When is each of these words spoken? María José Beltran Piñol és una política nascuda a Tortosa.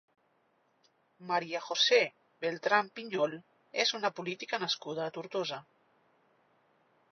María 1.31 1.61
José 1.65 1.99
Beltran 2.45 2.89
Piñol 2.97 3.37
és 3.85 3.93
una 4.01 4.13
política 4.21 4.63
nascuda 4.67 5.07
a 5.09 5.13
Tortosa. 5.21 5.63